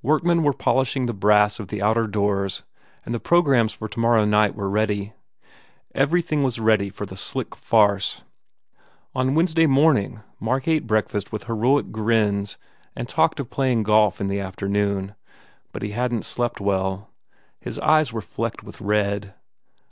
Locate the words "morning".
9.66-10.22